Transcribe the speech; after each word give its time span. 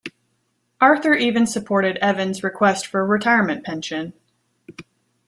Arthur 0.81 1.13
even 1.13 1.45
supported 1.45 1.97
Evans' 1.97 2.43
request 2.43 2.87
for 2.87 3.01
a 3.01 3.05
retirement 3.05 3.63
pension. 3.63 4.13